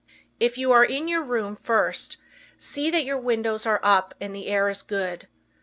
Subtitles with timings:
[0.39, 2.17] If you are in your room first
[2.57, 5.27] see that your windows are up and the air is good.